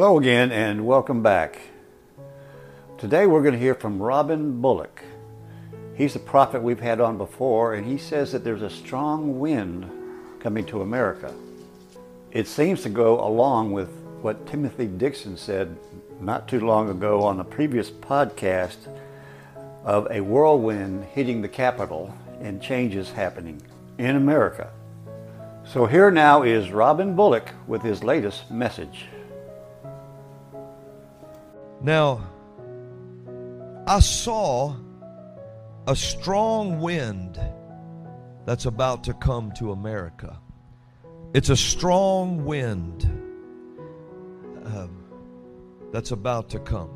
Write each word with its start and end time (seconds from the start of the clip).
Hello 0.00 0.16
again 0.16 0.50
and 0.50 0.86
welcome 0.86 1.22
back. 1.22 1.60
Today 2.96 3.26
we're 3.26 3.42
going 3.42 3.52
to 3.52 3.60
hear 3.60 3.74
from 3.74 4.00
Robin 4.00 4.58
Bullock. 4.58 5.02
He's 5.94 6.16
a 6.16 6.18
prophet 6.18 6.62
we've 6.62 6.80
had 6.80 7.02
on 7.02 7.18
before, 7.18 7.74
and 7.74 7.86
he 7.86 7.98
says 7.98 8.32
that 8.32 8.42
there's 8.42 8.62
a 8.62 8.70
strong 8.70 9.38
wind 9.38 9.84
coming 10.40 10.64
to 10.68 10.80
America. 10.80 11.34
It 12.32 12.48
seems 12.48 12.80
to 12.84 12.88
go 12.88 13.22
along 13.22 13.72
with 13.72 13.90
what 14.22 14.46
Timothy 14.46 14.86
Dixon 14.86 15.36
said 15.36 15.76
not 16.18 16.48
too 16.48 16.60
long 16.60 16.88
ago 16.88 17.22
on 17.22 17.38
a 17.38 17.44
previous 17.44 17.90
podcast 17.90 18.78
of 19.84 20.10
a 20.10 20.22
whirlwind 20.22 21.04
hitting 21.12 21.42
the 21.42 21.48
Capitol 21.48 22.16
and 22.40 22.62
changes 22.62 23.10
happening 23.10 23.60
in 23.98 24.16
America. 24.16 24.70
So 25.66 25.84
here 25.84 26.10
now 26.10 26.42
is 26.42 26.70
Robin 26.70 27.14
Bullock 27.14 27.50
with 27.66 27.82
his 27.82 28.02
latest 28.02 28.50
message. 28.50 29.04
Now, 31.82 32.28
I 33.86 34.00
saw 34.00 34.76
a 35.86 35.96
strong 35.96 36.80
wind 36.80 37.40
that's 38.44 38.66
about 38.66 39.04
to 39.04 39.14
come 39.14 39.52
to 39.52 39.72
America. 39.72 40.38
It's 41.32 41.48
a 41.48 41.56
strong 41.56 42.44
wind 42.44 43.08
uh, 44.66 44.88
that's 45.90 46.10
about 46.10 46.50
to 46.50 46.58
come. 46.58 46.90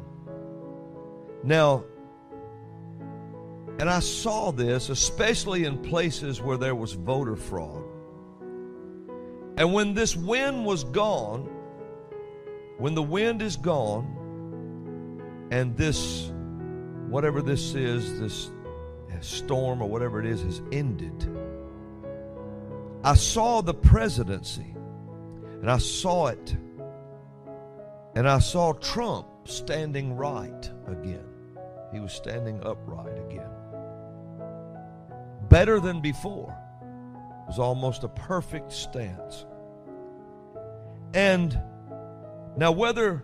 Now, 1.43 1.85
and 3.79 3.89
I 3.89 4.01
saw 4.01 4.53
this 4.53 4.91
especially 4.91 5.65
in 5.65 5.79
places 5.79 6.43
where 6.43 6.59
there 6.59 6.75
was 6.75 6.93
voter 6.93 7.37
fraud. 7.37 7.83
And 9.57 9.73
when 9.73 9.95
this 9.95 10.15
wind 10.15 10.67
was 10.67 10.85
gone, 10.85 11.49
when 12.79 12.95
the 12.95 13.03
wind 13.03 13.41
is 13.41 13.57
gone, 13.57 14.24
and 15.51 15.77
this, 15.77 16.31
whatever 17.09 17.43
this 17.43 17.75
is, 17.75 18.21
this 18.21 18.51
uh, 19.13 19.21
storm 19.21 19.83
or 19.83 19.89
whatever 19.89 20.21
it 20.21 20.27
is, 20.27 20.43
has 20.43 20.63
ended. 20.73 21.29
I 23.03 23.15
saw 23.15 23.61
the 23.61 23.75
presidency, 23.75 24.75
and 25.61 25.71
I 25.71 25.79
saw 25.79 26.29
it, 26.29 26.57
and 28.15 28.29
I 28.29 28.39
saw 28.39 28.73
Trump 28.73 29.27
standing 29.45 30.17
right 30.17 30.71
again. 30.87 31.27
He 31.93 32.01
was 32.01 32.13
standing 32.13 32.61
upright 32.65 33.19
again. 33.19 33.51
Better 35.49 35.79
than 35.81 36.01
before. 36.01 36.57
It 36.83 37.49
was 37.49 37.59
almost 37.59 38.05
a 38.05 38.09
perfect 38.09 38.73
stance. 38.73 39.45
And 41.13 41.61
now, 42.57 42.73
whether 42.73 43.23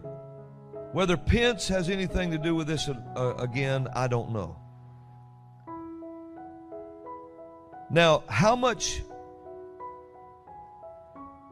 whether 0.93 1.17
Pence 1.17 1.69
has 1.69 1.89
anything 1.89 2.31
to 2.33 2.39
do 2.39 2.55
with 2.55 2.67
this 2.67 2.89
uh, 2.89 3.35
again, 3.37 3.89
I 3.95 4.09
don't 4.09 4.33
know. 4.33 4.57
Now, 7.91 8.23
how 8.29 8.57
much 8.57 9.03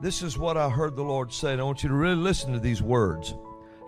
this 0.01 0.23
is 0.23 0.39
what 0.39 0.57
I 0.57 0.69
heard 0.69 0.95
the 0.95 1.03
Lord 1.03 1.33
say, 1.33 1.53
and 1.53 1.61
I 1.61 1.65
want 1.65 1.83
you 1.83 1.89
to 1.89 1.95
really 1.95 2.15
listen 2.17 2.53
to 2.53 2.61
these 2.61 2.81
words. 2.81 3.35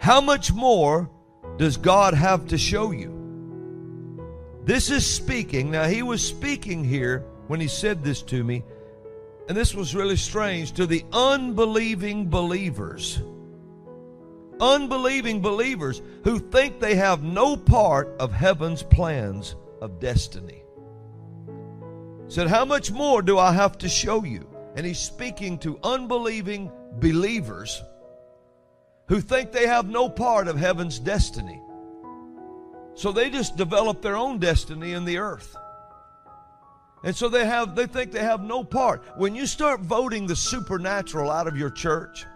How 0.00 0.20
much 0.20 0.52
more 0.52 1.08
does 1.56 1.76
God 1.76 2.14
have 2.14 2.48
to 2.48 2.58
show 2.58 2.90
you? 2.90 3.16
This 4.64 4.90
is 4.90 5.06
speaking. 5.06 5.70
Now, 5.70 5.84
he 5.84 6.02
was 6.02 6.26
speaking 6.26 6.84
here 6.84 7.24
when 7.46 7.60
he 7.60 7.68
said 7.68 8.02
this 8.02 8.22
to 8.22 8.42
me, 8.42 8.64
and 9.48 9.56
this 9.56 9.74
was 9.74 9.94
really 9.94 10.16
strange 10.16 10.72
to 10.72 10.86
the 10.86 11.04
unbelieving 11.12 12.28
believers 12.28 13.20
unbelieving 14.60 15.40
believers 15.40 16.02
who 16.24 16.38
think 16.38 16.80
they 16.80 16.94
have 16.94 17.22
no 17.22 17.56
part 17.56 18.08
of 18.18 18.32
heaven's 18.32 18.82
plans 18.82 19.56
of 19.80 20.00
destiny. 20.00 20.62
Said, 22.28 22.48
How 22.48 22.64
much 22.64 22.90
more 22.90 23.22
do 23.22 23.38
I 23.38 23.52
have 23.52 23.78
to 23.78 23.88
show 23.88 24.24
you? 24.24 24.46
And 24.76 24.86
he's 24.86 25.00
speaking 25.00 25.58
to 25.58 25.80
unbelieving 25.82 26.70
believers 27.00 27.82
who 29.08 29.20
think 29.20 29.50
they 29.50 29.66
have 29.66 29.88
no 29.88 30.08
part 30.08 30.46
of 30.46 30.56
heaven's 30.56 30.98
destiny. 30.98 31.60
So 32.94 33.10
they 33.10 33.30
just 33.30 33.56
develop 33.56 34.02
their 34.02 34.16
own 34.16 34.38
destiny 34.38 34.92
in 34.92 35.04
the 35.04 35.18
earth. 35.18 35.56
And 37.02 37.16
so 37.16 37.28
they 37.28 37.46
have 37.46 37.74
they 37.74 37.86
think 37.86 38.12
they 38.12 38.22
have 38.22 38.42
no 38.42 38.62
part. 38.62 39.02
When 39.16 39.34
you 39.34 39.46
start 39.46 39.80
voting 39.80 40.26
the 40.26 40.36
supernatural 40.36 41.30
out 41.30 41.48
of 41.48 41.56
your 41.56 41.70
church, 41.70 42.26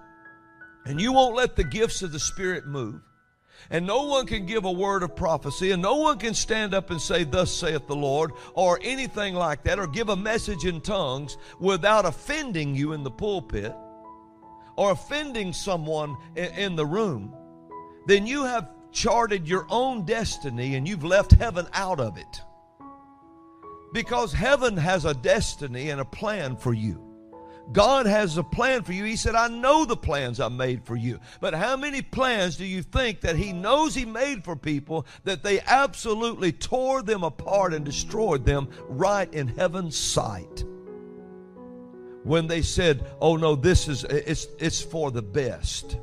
and 0.85 1.01
you 1.01 1.13
won't 1.13 1.37
let 1.37 1.57
the 1.57 1.65
gifts 1.65 2.03
of 2.03 2.13
the 2.13 2.19
Spirit 2.19 2.67
move, 2.67 3.01
and 3.71 3.87
no 3.87 4.05
one 4.05 4.27
can 4.27 4.47
give 4.47 4.65
a 4.65 4.73
word 4.73 5.03
of 5.03 5.17
prophecy, 5.17 5.71
and 5.71 5.81
no 5.81 5.97
one 5.97 6.19
can 6.19 6.35
stand 6.35 6.75
up 6.75 6.91
and 6.91 7.01
say, 7.01 7.25
Thus 7.25 7.53
saith 7.53 7.87
the 7.87 7.97
Lord, 7.97 8.33
or 8.55 8.79
anything 8.83 9.35
like 9.35 9.65
that, 9.65 9.79
or 9.79 9.87
give 9.87 10.09
a 10.11 10.17
message 10.17 10.65
in 10.65 10.81
tongues 10.81 11.39
without 11.59 12.05
offending 12.05 12.75
you 12.75 12.93
in 12.93 13.03
the 13.03 13.11
pulpit 13.11 13.75
or 14.77 14.91
offending 14.91 15.53
someone 15.53 16.17
in 16.37 16.77
the 16.77 16.87
room, 16.87 17.33
then 18.07 18.27
you 18.27 18.45
have 18.45 18.71
charted 18.93 19.49
your 19.49 19.67
own 19.71 20.05
destiny 20.05 20.75
and 20.75 20.87
you've 20.87 21.05
left 21.05 21.33
heaven 21.33 21.67
out 21.73 22.01
of 22.01 22.17
it. 22.17 22.43
Because 23.93 24.33
heaven 24.33 24.77
has 24.77 25.05
a 25.05 25.15
destiny 25.15 25.91
and 25.91 26.01
a 26.01 26.05
plan 26.05 26.57
for 26.57 26.75
you. 26.75 27.04
God 27.73 28.07
has 28.07 28.37
a 28.37 28.43
plan 28.43 28.83
for 28.83 28.93
you. 28.93 29.05
He 29.05 29.17
said, 29.17 29.35
I 29.35 29.49
know 29.49 29.85
the 29.85 29.97
plans 29.97 30.39
I 30.39 30.49
made 30.49 30.85
for 30.85 30.97
you. 30.97 31.19
But 31.41 31.55
how 31.55 31.77
many 31.77 32.03
plans 32.03 32.57
do 32.57 32.65
you 32.65 32.83
think 32.83 33.21
that 33.23 33.37
He 33.37 33.53
knows 33.53 33.95
He 33.95 34.05
made 34.05 34.45
for 34.45 34.55
people 34.55 35.07
that 35.25 35.43
they 35.43 35.61
absolutely 35.61 36.53
tore 36.53 37.03
them 37.03 37.25
apart 37.25 37.73
and 37.73 37.85
destroyed 37.85 38.45
them 38.45 38.69
right 38.89 39.33
in 39.33 39.49
heaven's 39.49 39.97
sight? 39.97 40.65
When 42.23 42.47
they 42.47 42.63
said, 42.63 43.07
Oh 43.21 43.37
no, 43.37 43.55
this 43.55 43.89
is 43.89 44.05
it's 44.05 44.47
it's 44.59 44.81
for 44.81 45.11
the 45.11 45.23
best. 45.23 45.99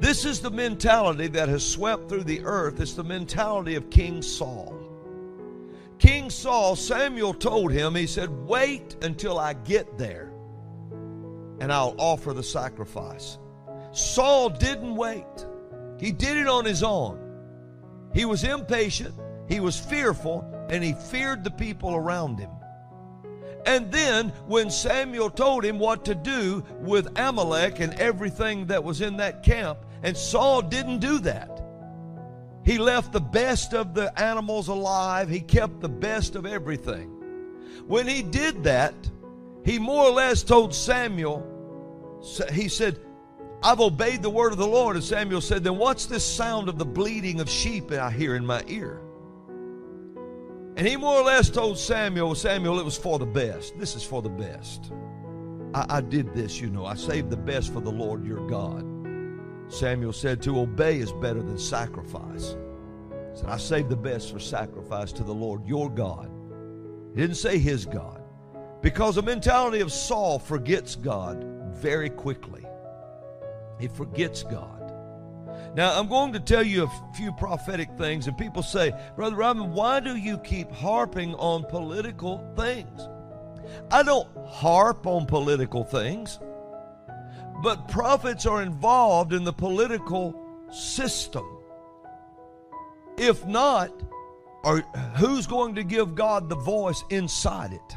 This 0.00 0.24
is 0.24 0.40
the 0.40 0.50
mentality 0.50 1.28
that 1.28 1.48
has 1.48 1.68
swept 1.68 2.08
through 2.08 2.24
the 2.24 2.42
earth. 2.44 2.80
It's 2.80 2.94
the 2.94 3.04
mentality 3.04 3.74
of 3.74 3.90
King 3.90 4.22
Saul. 4.22 4.80
King 5.98 6.30
Saul, 6.30 6.74
Samuel 6.74 7.34
told 7.34 7.70
him, 7.72 7.94
he 7.94 8.06
said, 8.06 8.30
Wait 8.30 8.96
until 9.02 9.38
I 9.38 9.52
get 9.52 9.96
there 9.96 10.33
and 11.60 11.72
I'll 11.72 11.94
offer 11.98 12.32
the 12.32 12.42
sacrifice. 12.42 13.38
Saul 13.92 14.50
didn't 14.50 14.96
wait, 14.96 15.46
he 15.98 16.12
did 16.12 16.36
it 16.36 16.48
on 16.48 16.64
his 16.64 16.82
own. 16.82 17.20
He 18.12 18.24
was 18.24 18.44
impatient, 18.44 19.14
he 19.48 19.60
was 19.60 19.78
fearful, 19.78 20.44
and 20.68 20.82
he 20.82 20.92
feared 20.92 21.44
the 21.44 21.50
people 21.50 21.94
around 21.94 22.38
him. 22.38 22.50
And 23.66 23.90
then, 23.90 24.28
when 24.46 24.70
Samuel 24.70 25.30
told 25.30 25.64
him 25.64 25.78
what 25.78 26.04
to 26.04 26.14
do 26.14 26.64
with 26.80 27.18
Amalek 27.18 27.80
and 27.80 27.94
everything 27.94 28.66
that 28.66 28.84
was 28.84 29.00
in 29.00 29.16
that 29.16 29.42
camp, 29.42 29.78
and 30.02 30.16
Saul 30.16 30.60
didn't 30.60 30.98
do 30.98 31.18
that. 31.20 31.62
He 32.64 32.78
left 32.78 33.12
the 33.12 33.20
best 33.20 33.74
of 33.74 33.94
the 33.94 34.18
animals 34.20 34.68
alive, 34.68 35.28
he 35.28 35.40
kept 35.40 35.80
the 35.80 35.88
best 35.88 36.34
of 36.34 36.46
everything. 36.46 37.10
When 37.86 38.06
he 38.06 38.22
did 38.22 38.64
that, 38.64 38.94
he 39.64 39.78
more 39.78 40.04
or 40.04 40.12
less 40.12 40.42
told 40.42 40.74
Samuel, 40.74 41.42
he 42.52 42.68
said, 42.68 42.98
I've 43.62 43.80
obeyed 43.80 44.22
the 44.22 44.30
word 44.30 44.52
of 44.52 44.58
the 44.58 44.66
Lord. 44.66 44.96
And 44.96 45.04
Samuel 45.04 45.40
said, 45.40 45.64
Then 45.64 45.78
what's 45.78 46.04
this 46.04 46.24
sound 46.24 46.68
of 46.68 46.78
the 46.78 46.84
bleating 46.84 47.40
of 47.40 47.48
sheep 47.48 47.88
that 47.88 48.00
I 48.00 48.10
hear 48.10 48.36
in 48.36 48.44
my 48.44 48.62
ear? 48.66 49.00
And 50.76 50.86
he 50.86 50.96
more 50.96 51.20
or 51.20 51.24
less 51.24 51.48
told 51.48 51.78
Samuel, 51.78 52.34
Samuel, 52.34 52.78
it 52.78 52.84
was 52.84 52.98
for 52.98 53.18
the 53.18 53.26
best. 53.26 53.78
This 53.78 53.96
is 53.96 54.02
for 54.02 54.20
the 54.20 54.28
best. 54.28 54.92
I, 55.72 55.86
I 55.88 56.00
did 56.02 56.34
this, 56.34 56.60
you 56.60 56.68
know. 56.68 56.84
I 56.84 56.94
saved 56.94 57.30
the 57.30 57.36
best 57.36 57.72
for 57.72 57.80
the 57.80 57.92
Lord 57.92 58.26
your 58.26 58.46
God. 58.46 58.84
Samuel 59.68 60.12
said, 60.12 60.42
To 60.42 60.60
obey 60.60 60.98
is 60.98 61.12
better 61.12 61.42
than 61.42 61.56
sacrifice. 61.56 62.56
He 63.32 63.38
said, 63.38 63.48
I 63.48 63.56
saved 63.56 63.88
the 63.88 63.96
best 63.96 64.30
for 64.30 64.38
sacrifice 64.38 65.10
to 65.12 65.22
the 65.22 65.32
Lord 65.32 65.64
your 65.64 65.88
God. 65.88 66.30
He 67.14 67.20
didn't 67.22 67.36
say 67.36 67.56
his 67.56 67.86
God. 67.86 68.23
Because 68.84 69.14
the 69.14 69.22
mentality 69.22 69.80
of 69.80 69.90
Saul 69.90 70.38
forgets 70.38 70.94
God 70.94 71.42
very 71.70 72.10
quickly. 72.10 72.66
He 73.80 73.88
forgets 73.88 74.42
God. 74.42 74.92
Now, 75.74 75.98
I'm 75.98 76.06
going 76.06 76.34
to 76.34 76.38
tell 76.38 76.62
you 76.62 76.84
a 76.84 77.14
few 77.16 77.32
prophetic 77.32 77.88
things, 77.96 78.26
and 78.26 78.36
people 78.36 78.62
say, 78.62 78.92
Brother 79.16 79.36
Robin, 79.36 79.72
why 79.72 80.00
do 80.00 80.16
you 80.16 80.36
keep 80.36 80.70
harping 80.70 81.34
on 81.36 81.64
political 81.64 82.46
things? 82.56 83.08
I 83.90 84.02
don't 84.02 84.28
harp 84.46 85.06
on 85.06 85.24
political 85.24 85.82
things, 85.82 86.38
but 87.62 87.88
prophets 87.88 88.44
are 88.44 88.60
involved 88.60 89.32
in 89.32 89.44
the 89.44 89.52
political 89.54 90.38
system. 90.70 91.46
If 93.16 93.46
not, 93.46 93.90
or 94.62 94.80
who's 95.16 95.46
going 95.46 95.74
to 95.76 95.84
give 95.84 96.14
God 96.14 96.50
the 96.50 96.56
voice 96.56 97.02
inside 97.08 97.72
it? 97.72 97.96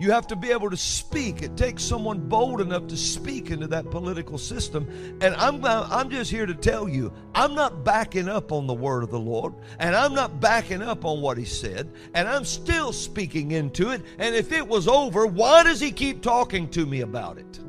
You 0.00 0.12
have 0.12 0.26
to 0.28 0.36
be 0.36 0.50
able 0.50 0.70
to 0.70 0.78
speak. 0.78 1.42
It 1.42 1.58
takes 1.58 1.84
someone 1.84 2.20
bold 2.20 2.62
enough 2.62 2.86
to 2.86 2.96
speak 2.96 3.50
into 3.50 3.66
that 3.66 3.90
political 3.90 4.38
system. 4.38 4.88
And 5.20 5.34
I'm, 5.34 5.62
I'm 5.62 6.08
just 6.08 6.30
here 6.30 6.46
to 6.46 6.54
tell 6.54 6.88
you, 6.88 7.12
I'm 7.34 7.54
not 7.54 7.84
backing 7.84 8.26
up 8.26 8.50
on 8.50 8.66
the 8.66 8.72
word 8.72 9.02
of 9.02 9.10
the 9.10 9.20
Lord, 9.20 9.52
and 9.78 9.94
I'm 9.94 10.14
not 10.14 10.40
backing 10.40 10.80
up 10.80 11.04
on 11.04 11.20
what 11.20 11.36
He 11.36 11.44
said, 11.44 11.92
and 12.14 12.26
I'm 12.26 12.46
still 12.46 12.94
speaking 12.94 13.50
into 13.50 13.90
it. 13.90 14.00
And 14.18 14.34
if 14.34 14.52
it 14.52 14.66
was 14.66 14.88
over, 14.88 15.26
why 15.26 15.64
does 15.64 15.80
He 15.80 15.92
keep 15.92 16.22
talking 16.22 16.70
to 16.70 16.86
me 16.86 17.02
about 17.02 17.36
it? 17.36 17.60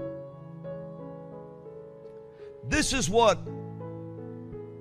This 2.70 2.94
is 2.94 3.10
what 3.10 3.40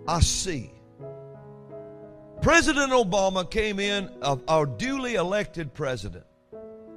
I 0.06 0.20
see. 0.20 0.70
President 2.43 2.93
Obama 2.93 3.50
came 3.50 3.81
in, 3.81 4.08
our 4.23 4.67
duly 4.67 5.17
elected 5.17 5.75
president. 5.75 6.25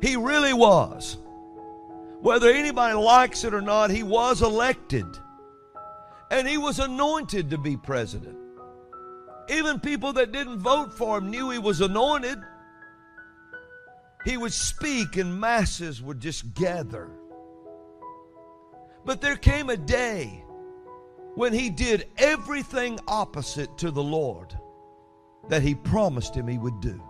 He 0.03 0.17
really 0.17 0.51
was. 0.51 1.15
Whether 2.19 2.49
anybody 2.49 2.93
likes 2.93 3.45
it 3.45 3.53
or 3.53 3.61
not, 3.61 3.89
he 3.89 4.03
was 4.03 4.41
elected. 4.41 5.05
And 6.29 6.45
he 6.45 6.57
was 6.57 6.79
anointed 6.79 7.49
to 7.51 7.57
be 7.57 7.77
president. 7.77 8.37
Even 9.47 9.79
people 9.79 10.11
that 10.13 10.33
didn't 10.33 10.59
vote 10.59 10.93
for 10.93 11.19
him 11.19 11.29
knew 11.29 11.51
he 11.51 11.57
was 11.57 11.79
anointed. 11.79 12.37
He 14.25 14.35
would 14.35 14.51
speak 14.51 15.15
and 15.15 15.39
masses 15.39 16.01
would 16.01 16.19
just 16.19 16.53
gather. 16.53 17.09
But 19.05 19.21
there 19.21 19.37
came 19.37 19.69
a 19.69 19.77
day 19.77 20.43
when 21.35 21.53
he 21.53 21.69
did 21.69 22.09
everything 22.17 22.99
opposite 23.07 23.77
to 23.77 23.89
the 23.89 24.03
Lord 24.03 24.53
that 25.47 25.61
he 25.61 25.75
promised 25.75 26.35
him 26.35 26.49
he 26.49 26.57
would 26.57 26.81
do. 26.81 27.01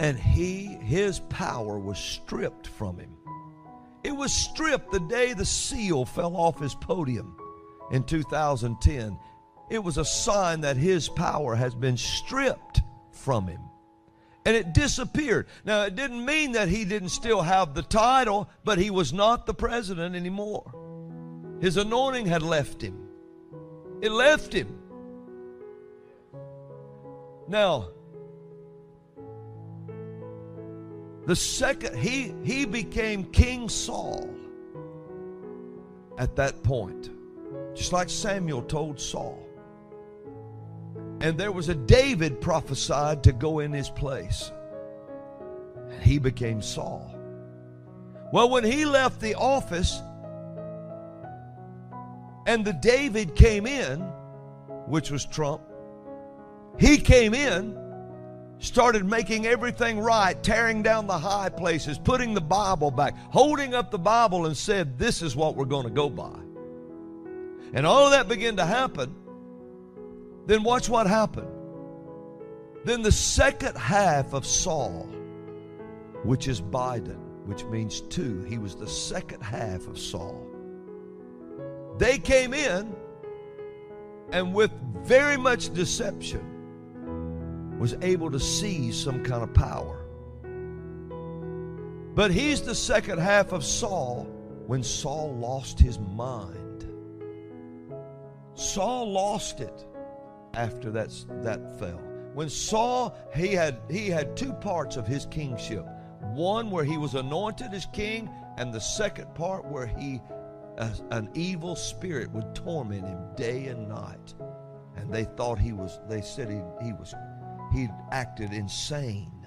And 0.00 0.18
he, 0.18 0.66
his 0.66 1.20
power 1.20 1.78
was 1.78 1.98
stripped 1.98 2.66
from 2.66 2.98
him. 2.98 3.16
It 4.02 4.12
was 4.12 4.32
stripped 4.32 4.90
the 4.90 5.00
day 5.00 5.32
the 5.32 5.44
seal 5.44 6.04
fell 6.04 6.36
off 6.36 6.58
his 6.58 6.74
podium 6.74 7.36
in 7.92 8.02
2010. 8.04 9.18
It 9.70 9.82
was 9.82 9.96
a 9.96 10.04
sign 10.04 10.62
that 10.62 10.76
his 10.76 11.08
power 11.08 11.54
has 11.54 11.74
been 11.74 11.96
stripped 11.96 12.80
from 13.12 13.46
him. 13.46 13.60
And 14.44 14.56
it 14.56 14.74
disappeared. 14.74 15.46
Now, 15.64 15.82
it 15.82 15.94
didn't 15.94 16.24
mean 16.24 16.52
that 16.52 16.68
he 16.68 16.84
didn't 16.84 17.10
still 17.10 17.42
have 17.42 17.74
the 17.74 17.82
title, 17.82 18.50
but 18.64 18.78
he 18.78 18.90
was 18.90 19.12
not 19.12 19.46
the 19.46 19.54
president 19.54 20.16
anymore. 20.16 20.74
His 21.60 21.76
anointing 21.76 22.26
had 22.26 22.42
left 22.42 22.82
him. 22.82 23.08
It 24.00 24.10
left 24.10 24.52
him. 24.52 24.80
Now, 27.46 27.90
The 31.26 31.36
second 31.36 31.96
he 31.96 32.34
he 32.42 32.64
became 32.64 33.24
King 33.24 33.68
Saul 33.68 34.28
at 36.18 36.36
that 36.36 36.62
point. 36.62 37.10
Just 37.74 37.92
like 37.92 38.10
Samuel 38.10 38.62
told 38.62 39.00
Saul. 39.00 39.38
And 41.20 41.38
there 41.38 41.52
was 41.52 41.68
a 41.68 41.74
David 41.74 42.40
prophesied 42.40 43.22
to 43.24 43.32
go 43.32 43.60
in 43.60 43.72
his 43.72 43.88
place. 43.88 44.50
And 45.88 46.02
he 46.02 46.18
became 46.18 46.60
Saul. 46.60 47.14
Well, 48.32 48.50
when 48.50 48.64
he 48.64 48.84
left 48.84 49.20
the 49.20 49.34
office 49.34 50.00
and 52.46 52.64
the 52.64 52.72
David 52.72 53.36
came 53.36 53.66
in, 53.66 54.00
which 54.86 55.10
was 55.10 55.24
Trump, 55.24 55.62
he 56.78 56.98
came 56.98 57.34
in 57.34 57.78
started 58.62 59.04
making 59.04 59.44
everything 59.44 59.98
right, 59.98 60.40
tearing 60.42 60.82
down 60.82 61.06
the 61.06 61.18
high 61.18 61.48
places, 61.48 61.98
putting 61.98 62.32
the 62.32 62.40
Bible 62.40 62.90
back, 62.90 63.16
holding 63.30 63.74
up 63.74 63.90
the 63.90 63.98
Bible, 63.98 64.46
and 64.46 64.56
said, 64.56 64.98
This 64.98 65.20
is 65.20 65.36
what 65.36 65.56
we're 65.56 65.64
going 65.64 65.84
to 65.84 65.90
go 65.90 66.08
by. 66.08 66.38
And 67.74 67.84
all 67.84 68.06
of 68.06 68.12
that 68.12 68.28
began 68.28 68.56
to 68.56 68.64
happen. 68.64 69.14
Then 70.46 70.62
watch 70.62 70.88
what 70.88 71.06
happened. 71.06 71.48
Then 72.84 73.02
the 73.02 73.12
second 73.12 73.76
half 73.76 74.32
of 74.32 74.46
Saul, 74.46 75.08
which 76.24 76.48
is 76.48 76.60
Biden, 76.60 77.18
which 77.46 77.64
means 77.64 78.00
two, 78.00 78.42
he 78.44 78.58
was 78.58 78.76
the 78.76 78.88
second 78.88 79.42
half 79.42 79.86
of 79.88 79.98
Saul. 79.98 80.46
They 81.98 82.18
came 82.18 82.54
in 82.54 82.94
and 84.30 84.54
with 84.54 84.70
very 85.04 85.36
much 85.36 85.72
deception 85.74 86.51
was 87.78 87.94
able 88.02 88.30
to 88.30 88.40
seize 88.40 89.02
some 89.02 89.22
kind 89.24 89.42
of 89.42 89.52
power. 89.54 90.04
But 92.14 92.30
he's 92.30 92.62
the 92.62 92.74
second 92.74 93.18
half 93.18 93.52
of 93.52 93.64
Saul 93.64 94.24
when 94.66 94.82
Saul 94.82 95.34
lost 95.34 95.80
his 95.80 95.98
mind. 95.98 96.86
Saul 98.54 99.10
lost 99.10 99.60
it 99.60 99.86
after 100.54 100.90
that, 100.90 101.10
that 101.42 101.78
fell. 101.78 102.00
When 102.34 102.48
Saul, 102.48 103.16
he 103.34 103.48
had, 103.48 103.80
he 103.90 104.08
had 104.08 104.36
two 104.36 104.52
parts 104.52 104.96
of 104.96 105.06
his 105.06 105.26
kingship. 105.26 105.86
One 106.20 106.70
where 106.70 106.84
he 106.84 106.96
was 106.96 107.14
anointed 107.14 107.72
as 107.74 107.86
king, 107.92 108.30
and 108.56 108.72
the 108.72 108.80
second 108.80 109.34
part 109.34 109.64
where 109.64 109.86
he, 109.86 110.20
an 111.10 111.30
evil 111.34 111.76
spirit 111.76 112.30
would 112.32 112.54
torment 112.54 113.06
him 113.06 113.20
day 113.36 113.66
and 113.66 113.88
night. 113.88 114.34
And 114.96 115.12
they 115.12 115.24
thought 115.24 115.58
he 115.58 115.72
was, 115.72 115.98
they 116.08 116.20
said 116.20 116.48
he, 116.48 116.60
he 116.84 116.92
was 116.92 117.14
he 117.72 117.88
acted 118.10 118.52
insane. 118.52 119.46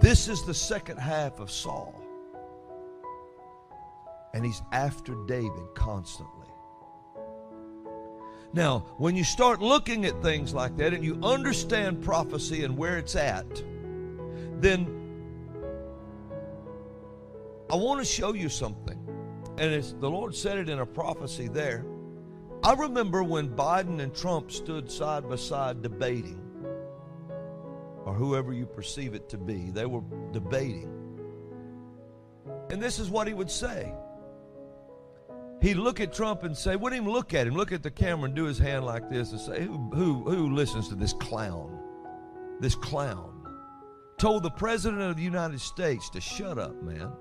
This 0.00 0.28
is 0.28 0.44
the 0.44 0.54
second 0.54 0.98
half 0.98 1.40
of 1.40 1.50
Saul. 1.50 1.94
And 4.34 4.44
he's 4.44 4.62
after 4.72 5.16
David 5.26 5.74
constantly. 5.74 6.46
Now, 8.52 8.80
when 8.98 9.16
you 9.16 9.24
start 9.24 9.60
looking 9.60 10.04
at 10.04 10.22
things 10.22 10.52
like 10.54 10.76
that 10.76 10.92
and 10.92 11.04
you 11.04 11.18
understand 11.22 12.02
prophecy 12.02 12.64
and 12.64 12.76
where 12.76 12.98
it's 12.98 13.16
at, 13.16 13.46
then 14.60 14.96
I 17.70 17.76
want 17.76 18.00
to 18.00 18.04
show 18.04 18.34
you 18.34 18.48
something. 18.48 18.98
And 19.56 19.72
it's, 19.72 19.92
the 19.92 20.10
Lord 20.10 20.34
said 20.34 20.58
it 20.58 20.68
in 20.68 20.80
a 20.80 20.86
prophecy 20.86 21.48
there. 21.48 21.84
I 22.62 22.74
remember 22.74 23.22
when 23.22 23.48
Biden 23.48 24.00
and 24.00 24.14
Trump 24.14 24.52
stood 24.52 24.90
side 24.90 25.28
by 25.28 25.36
side 25.36 25.82
debating 25.82 26.49
or 28.10 28.14
whoever 28.14 28.52
you 28.52 28.66
perceive 28.66 29.14
it 29.14 29.28
to 29.28 29.38
be. 29.38 29.70
They 29.70 29.86
were 29.86 30.00
debating. 30.32 30.90
And 32.68 32.82
this 32.82 32.98
is 32.98 33.08
what 33.08 33.28
he 33.28 33.34
would 33.34 33.50
say. 33.50 33.94
He'd 35.62 35.76
look 35.76 36.00
at 36.00 36.12
Trump 36.12 36.42
and 36.42 36.56
say, 36.56 36.74
wouldn't 36.74 37.00
even 37.00 37.12
look 37.12 37.34
at 37.34 37.46
him, 37.46 37.54
look 37.54 37.70
at 37.70 37.84
the 37.84 37.90
camera 37.90 38.24
and 38.24 38.34
do 38.34 38.44
his 38.44 38.58
hand 38.58 38.84
like 38.84 39.08
this 39.08 39.30
and 39.30 39.40
say, 39.40 39.64
who, 39.64 39.90
who, 39.94 40.24
who 40.28 40.52
listens 40.52 40.88
to 40.88 40.96
this 40.96 41.12
clown? 41.12 41.78
This 42.58 42.74
clown. 42.74 43.46
Told 44.18 44.42
the 44.42 44.50
President 44.50 45.02
of 45.02 45.16
the 45.16 45.22
United 45.22 45.60
States 45.60 46.10
to 46.10 46.20
shut 46.20 46.58
up, 46.58 46.82
man. 46.82 47.12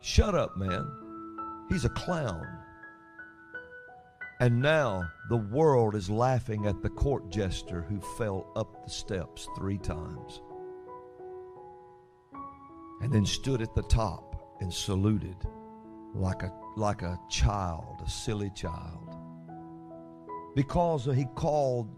Shut 0.00 0.34
up, 0.34 0.56
man. 0.56 0.90
He's 1.68 1.84
a 1.84 1.90
clown. 1.90 2.57
And 4.40 4.62
now 4.62 5.10
the 5.28 5.36
world 5.36 5.96
is 5.96 6.08
laughing 6.08 6.66
at 6.66 6.80
the 6.80 6.90
court 6.90 7.28
jester 7.28 7.82
who 7.82 8.00
fell 8.16 8.52
up 8.54 8.84
the 8.84 8.90
steps 8.90 9.48
three 9.56 9.78
times 9.78 10.42
and 13.00 13.12
then 13.12 13.26
stood 13.26 13.60
at 13.62 13.74
the 13.74 13.82
top 13.82 14.56
and 14.60 14.72
saluted 14.72 15.36
like 16.14 16.42
a 16.42 16.52
like 16.76 17.02
a 17.02 17.18
child, 17.28 18.00
a 18.06 18.08
silly 18.08 18.50
child. 18.54 19.16
Because 20.54 21.04
he 21.06 21.26
called 21.34 21.88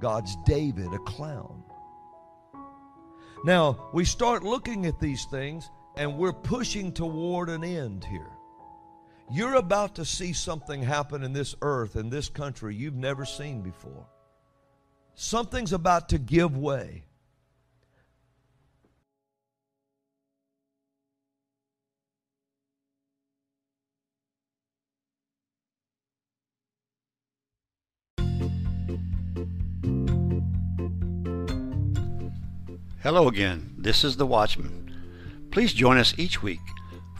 God's 0.00 0.36
David 0.44 0.92
a 0.92 0.98
clown. 0.98 1.62
Now, 3.44 3.90
we 3.92 4.04
start 4.04 4.42
looking 4.42 4.86
at 4.86 4.98
these 4.98 5.24
things 5.26 5.70
and 5.96 6.18
we're 6.18 6.32
pushing 6.32 6.92
toward 6.92 7.48
an 7.48 7.62
end 7.62 8.04
here. 8.04 8.33
You're 9.30 9.54
about 9.54 9.94
to 9.96 10.04
see 10.04 10.32
something 10.32 10.82
happen 10.82 11.22
in 11.22 11.32
this 11.32 11.54
earth, 11.62 11.96
in 11.96 12.10
this 12.10 12.28
country, 12.28 12.74
you've 12.74 12.94
never 12.94 13.24
seen 13.24 13.62
before. 13.62 14.06
Something's 15.14 15.72
about 15.72 16.08
to 16.10 16.18
give 16.18 16.56
way. 16.56 17.04
Hello 33.02 33.28
again. 33.28 33.74
This 33.76 34.02
is 34.02 34.16
The 34.16 34.26
Watchman. 34.26 34.90
Please 35.50 35.72
join 35.72 35.98
us 35.98 36.14
each 36.18 36.42
week 36.42 36.60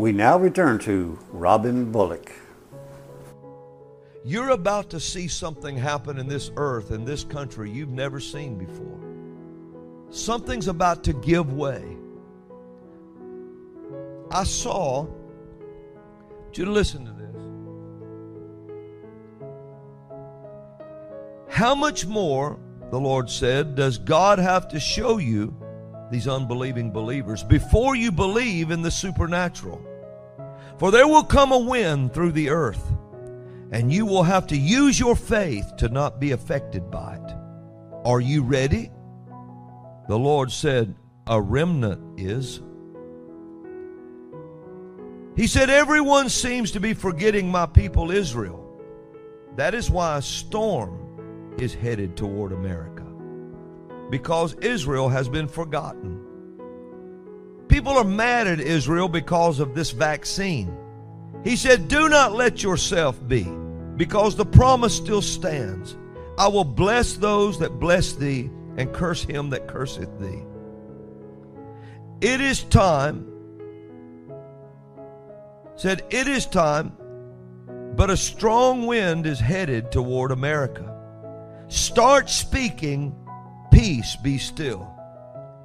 We 0.00 0.12
now 0.12 0.38
return 0.38 0.78
to 0.78 1.18
Robin 1.30 1.92
Bullock. 1.92 2.32
You're 4.24 4.48
about 4.48 4.88
to 4.90 4.98
see 4.98 5.28
something 5.28 5.76
happen 5.76 6.18
in 6.18 6.26
this 6.26 6.50
earth, 6.56 6.90
in 6.90 7.04
this 7.04 7.22
country, 7.22 7.70
you've 7.70 7.90
never 7.90 8.18
seen 8.18 8.56
before. 8.56 8.98
Something's 10.08 10.68
about 10.68 11.04
to 11.04 11.12
give 11.12 11.52
way. 11.52 11.84
I 14.30 14.44
saw, 14.44 15.06
you 16.54 16.64
listen 16.64 17.04
to 17.04 17.12
this. 17.12 17.36
How 21.54 21.74
much 21.74 22.06
more, 22.06 22.58
the 22.90 22.98
Lord 22.98 23.28
said, 23.28 23.74
does 23.74 23.98
God 23.98 24.38
have 24.38 24.66
to 24.68 24.80
show 24.80 25.18
you, 25.18 25.54
these 26.10 26.26
unbelieving 26.26 26.90
believers, 26.90 27.42
before 27.44 27.96
you 27.96 28.10
believe 28.10 28.70
in 28.70 28.80
the 28.80 28.90
supernatural? 28.90 29.88
For 30.80 30.90
there 30.90 31.06
will 31.06 31.24
come 31.24 31.52
a 31.52 31.58
wind 31.58 32.14
through 32.14 32.32
the 32.32 32.48
earth, 32.48 32.90
and 33.70 33.92
you 33.92 34.06
will 34.06 34.22
have 34.22 34.46
to 34.46 34.56
use 34.56 34.98
your 34.98 35.14
faith 35.14 35.76
to 35.76 35.90
not 35.90 36.18
be 36.18 36.30
affected 36.30 36.90
by 36.90 37.16
it. 37.16 37.34
Are 38.06 38.22
you 38.22 38.42
ready? 38.42 38.90
The 40.08 40.18
Lord 40.18 40.50
said, 40.50 40.94
A 41.26 41.38
remnant 41.38 42.18
is. 42.18 42.62
He 45.36 45.46
said, 45.46 45.68
Everyone 45.68 46.30
seems 46.30 46.70
to 46.70 46.80
be 46.80 46.94
forgetting 46.94 47.50
my 47.50 47.66
people 47.66 48.10
Israel. 48.10 48.80
That 49.56 49.74
is 49.74 49.90
why 49.90 50.16
a 50.16 50.22
storm 50.22 51.54
is 51.58 51.74
headed 51.74 52.16
toward 52.16 52.52
America 52.52 53.04
because 54.08 54.54
Israel 54.62 55.10
has 55.10 55.28
been 55.28 55.46
forgotten. 55.46 56.24
People 57.70 57.92
are 57.92 58.04
mad 58.04 58.48
at 58.48 58.58
Israel 58.58 59.08
because 59.08 59.60
of 59.60 59.76
this 59.76 59.92
vaccine. 59.92 60.76
He 61.44 61.54
said, 61.54 61.86
Do 61.86 62.08
not 62.08 62.32
let 62.32 62.64
yourself 62.64 63.16
be, 63.28 63.44
because 63.96 64.34
the 64.34 64.44
promise 64.44 64.96
still 64.96 65.22
stands. 65.22 65.96
I 66.36 66.48
will 66.48 66.64
bless 66.64 67.14
those 67.14 67.60
that 67.60 67.78
bless 67.78 68.14
thee, 68.14 68.50
and 68.76 68.92
curse 68.92 69.22
him 69.22 69.50
that 69.50 69.68
curseth 69.68 70.10
thee. 70.18 70.42
It 72.20 72.40
is 72.40 72.64
time, 72.64 73.24
said, 75.76 76.02
It 76.10 76.26
is 76.26 76.46
time, 76.46 76.92
but 77.94 78.10
a 78.10 78.16
strong 78.16 78.84
wind 78.86 79.26
is 79.26 79.38
headed 79.38 79.92
toward 79.92 80.32
America. 80.32 80.92
Start 81.68 82.28
speaking, 82.28 83.14
peace 83.72 84.16
be 84.16 84.38
still. 84.38 84.92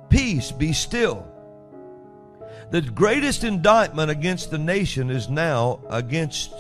Peace 0.10 0.52
be 0.52 0.72
still. 0.72 1.32
The 2.72 2.82
greatest 2.82 3.44
indictment 3.44 4.10
against 4.10 4.52
the 4.52 4.58
nation 4.58 5.10
is 5.10 5.30
now 5.30 5.80
against 5.90 6.52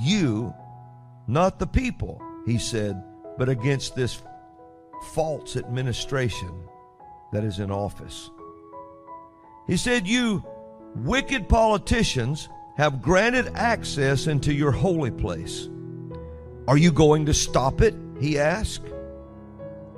you, 0.00 0.54
not 1.26 1.58
the 1.58 1.66
people, 1.66 2.22
he 2.46 2.58
said, 2.58 3.02
but 3.36 3.48
against 3.48 3.94
this 3.94 4.22
false 5.12 5.56
administration 5.56 6.50
that 7.32 7.44
is 7.44 7.58
in 7.58 7.70
office. 7.70 8.30
He 9.66 9.76
said, 9.76 10.06
You 10.06 10.44
wicked 10.94 11.48
politicians 11.48 12.48
have 12.76 13.02
granted 13.02 13.52
access 13.54 14.26
into 14.26 14.54
your 14.54 14.72
holy 14.72 15.10
place. 15.10 15.68
Are 16.66 16.78
you 16.78 16.92
going 16.92 17.26
to 17.26 17.34
stop 17.34 17.82
it? 17.82 17.94
He 18.20 18.38
asked. 18.38 18.92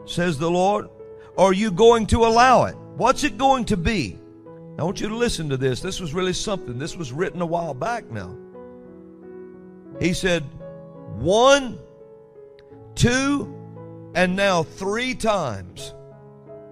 Says 0.05 0.38
the 0.38 0.50
Lord. 0.50 0.88
Are 1.38 1.52
you 1.52 1.71
going 1.71 2.07
to 2.07 2.25
allow 2.25 2.64
it? 2.64 2.76
What's 2.97 3.25
it 3.25 3.38
going 3.38 3.64
to 3.66 3.76
be? 3.76 4.18
I 4.78 4.82
want 4.82 5.00
you 5.00 5.09
to 5.09 5.16
listen 5.16 5.49
to 5.50 5.56
this. 5.56 5.80
This 5.80 6.00
was 6.00 6.14
really 6.14 6.32
something. 6.32 6.78
This 6.78 6.97
was 6.97 7.12
written 7.12 7.42
a 7.42 7.47
while 7.47 7.75
back 7.75 8.11
now. 8.11 8.37
He 10.00 10.12
said, 10.12 10.42
one, 11.18 11.78
two, 12.94 13.54
and 14.14 14.35
now 14.35 14.62
three 14.62 15.14
times 15.14 15.94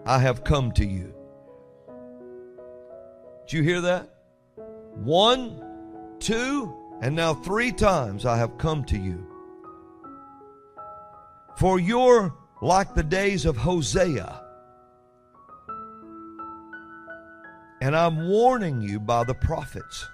I 0.06 0.18
have 0.18 0.44
come 0.44 0.72
to 0.72 0.86
you. 0.86 1.12
Did 3.46 3.52
you 3.52 3.62
hear 3.62 3.80
that? 3.82 4.08
One, 4.94 5.62
two, 6.18 6.74
and 7.00 7.14
now 7.14 7.34
three 7.34 7.72
times 7.72 8.24
I 8.24 8.38
have 8.38 8.58
come 8.58 8.84
to 8.86 8.98
you. 8.98 9.26
For 11.56 11.78
you're 11.78 12.34
like 12.62 12.94
the 12.94 13.02
days 13.02 13.44
of 13.44 13.56
Hosea. 13.56 14.47
And 17.88 17.96
I'm 17.96 18.28
warning 18.28 18.82
you 18.82 19.00
by 19.00 19.24
the 19.24 19.32
prophets 19.32 20.06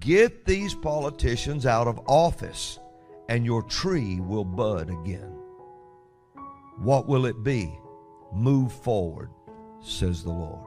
get 0.00 0.44
these 0.44 0.74
politicians 0.74 1.64
out 1.64 1.86
of 1.86 2.00
office, 2.08 2.80
and 3.28 3.46
your 3.46 3.62
tree 3.62 4.18
will 4.18 4.44
bud 4.44 4.90
again. 4.90 5.32
What 6.78 7.06
will 7.06 7.26
it 7.26 7.44
be? 7.44 7.72
Move 8.32 8.72
forward, 8.72 9.30
says 9.80 10.24
the 10.24 10.32
Lord. 10.32 10.66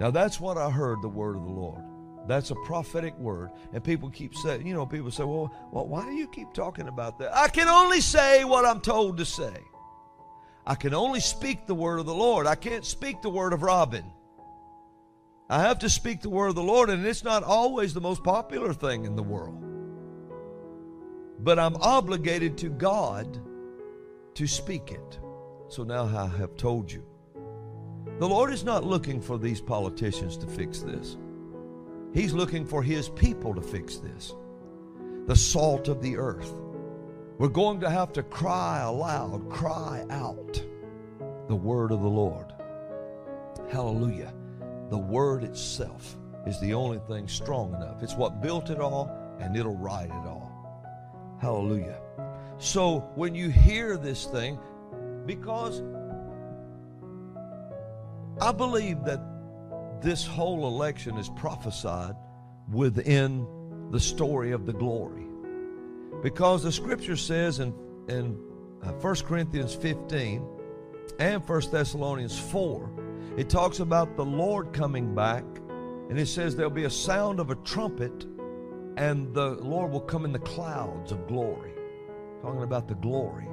Now 0.00 0.10
that's 0.10 0.40
what 0.40 0.58
I 0.58 0.68
heard 0.68 1.00
the 1.00 1.08
word 1.08 1.36
of 1.36 1.44
the 1.44 1.52
Lord. 1.52 1.84
That's 2.26 2.50
a 2.50 2.56
prophetic 2.66 3.16
word. 3.16 3.52
And 3.72 3.84
people 3.84 4.10
keep 4.10 4.34
saying, 4.34 4.66
you 4.66 4.74
know, 4.74 4.84
people 4.84 5.12
say, 5.12 5.22
well, 5.22 5.54
well, 5.70 5.86
why 5.86 6.04
do 6.06 6.12
you 6.14 6.26
keep 6.26 6.52
talking 6.52 6.88
about 6.88 7.20
that? 7.20 7.32
I 7.32 7.46
can 7.46 7.68
only 7.68 8.00
say 8.00 8.42
what 8.42 8.64
I'm 8.64 8.80
told 8.80 9.18
to 9.18 9.24
say. 9.24 9.54
I 10.66 10.74
can 10.74 10.92
only 10.92 11.20
speak 11.20 11.68
the 11.68 11.74
word 11.76 12.00
of 12.00 12.06
the 12.06 12.12
Lord. 12.12 12.48
I 12.48 12.56
can't 12.56 12.84
speak 12.84 13.22
the 13.22 13.30
word 13.30 13.52
of 13.52 13.62
Robin. 13.62 14.04
I 15.48 15.60
have 15.62 15.78
to 15.80 15.90
speak 15.90 16.22
the 16.22 16.30
word 16.30 16.48
of 16.48 16.54
the 16.54 16.62
Lord, 16.62 16.88
and 16.88 17.04
it's 17.04 17.22
not 17.22 17.42
always 17.42 17.92
the 17.92 18.00
most 18.00 18.24
popular 18.24 18.72
thing 18.72 19.04
in 19.04 19.14
the 19.14 19.22
world. 19.22 19.62
But 21.40 21.58
I'm 21.58 21.76
obligated 21.76 22.56
to 22.58 22.70
God 22.70 23.40
to 24.34 24.46
speak 24.46 24.90
it. 24.90 25.18
So 25.68 25.84
now 25.84 26.04
I 26.04 26.26
have 26.38 26.56
told 26.56 26.90
you. 26.90 27.04
The 28.18 28.28
Lord 28.28 28.52
is 28.52 28.64
not 28.64 28.84
looking 28.84 29.20
for 29.20 29.38
these 29.38 29.60
politicians 29.60 30.38
to 30.38 30.46
fix 30.46 30.80
this. 30.80 31.18
He's 32.14 32.32
looking 32.32 32.64
for 32.64 32.82
His 32.82 33.08
people 33.10 33.54
to 33.54 33.60
fix 33.60 33.96
this. 33.96 34.34
The 35.26 35.36
salt 35.36 35.88
of 35.88 36.00
the 36.00 36.16
earth. 36.16 36.52
We're 37.38 37.48
going 37.48 37.80
to 37.80 37.90
have 37.90 38.12
to 38.14 38.22
cry 38.22 38.80
aloud, 38.80 39.50
cry 39.50 40.06
out 40.08 40.62
the 41.48 41.56
word 41.56 41.90
of 41.90 42.00
the 42.00 42.08
Lord. 42.08 42.54
Hallelujah. 43.70 44.32
The 44.90 44.98
word 44.98 45.44
itself 45.44 46.16
is 46.46 46.60
the 46.60 46.74
only 46.74 46.98
thing 47.08 47.28
strong 47.28 47.74
enough. 47.74 48.02
It's 48.02 48.14
what 48.14 48.42
built 48.42 48.70
it 48.70 48.80
all, 48.80 49.10
and 49.40 49.56
it'll 49.56 49.76
ride 49.76 50.10
it 50.10 50.26
all. 50.26 50.50
Hallelujah. 51.40 52.00
So 52.58 53.00
when 53.14 53.34
you 53.34 53.48
hear 53.48 53.96
this 53.96 54.26
thing, 54.26 54.58
because 55.26 55.82
I 58.40 58.52
believe 58.52 59.04
that 59.04 59.20
this 60.02 60.26
whole 60.26 60.66
election 60.66 61.16
is 61.16 61.28
prophesied 61.30 62.14
within 62.70 63.46
the 63.90 64.00
story 64.00 64.52
of 64.52 64.66
the 64.66 64.72
glory. 64.72 65.26
Because 66.22 66.62
the 66.62 66.72
scripture 66.72 67.16
says 67.16 67.60
in, 67.60 67.74
in 68.08 68.32
1 68.82 69.04
uh, 69.04 69.14
Corinthians 69.26 69.74
15 69.74 70.46
and 71.18 71.48
1 71.48 71.62
Thessalonians 71.70 72.38
4, 72.38 72.90
it 73.36 73.48
talks 73.48 73.80
about 73.80 74.16
the 74.16 74.24
Lord 74.24 74.72
coming 74.72 75.14
back, 75.14 75.44
and 76.08 76.18
it 76.18 76.26
says 76.26 76.54
there'll 76.54 76.70
be 76.70 76.84
a 76.84 76.90
sound 76.90 77.40
of 77.40 77.50
a 77.50 77.56
trumpet, 77.56 78.26
and 78.96 79.34
the 79.34 79.56
Lord 79.60 79.90
will 79.90 80.00
come 80.00 80.24
in 80.24 80.32
the 80.32 80.38
clouds 80.38 81.10
of 81.10 81.26
glory. 81.26 81.72
Talking 82.42 82.62
about 82.62 82.86
the 82.86 82.94
glory. 82.94 83.46